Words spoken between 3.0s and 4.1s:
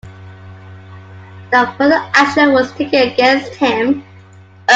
against him.